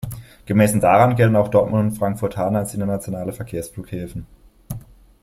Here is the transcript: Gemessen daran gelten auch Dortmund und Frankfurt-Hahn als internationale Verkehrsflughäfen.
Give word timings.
Gemessen 0.47 0.79
daran 0.81 1.15
gelten 1.15 1.35
auch 1.35 1.49
Dortmund 1.49 1.91
und 1.91 1.95
Frankfurt-Hahn 1.99 2.55
als 2.55 2.73
internationale 2.73 3.33
Verkehrsflughäfen. 3.33 4.25